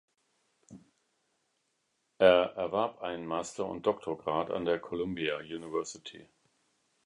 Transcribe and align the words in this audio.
Er 2.17 2.53
erwarb 2.55 3.03
einen 3.03 3.27
Master- 3.27 3.67
und 3.67 3.85
Doktorgrad 3.85 4.49
an 4.49 4.65
der 4.65 4.79
Columbia 4.79 5.37
University. 5.37 6.27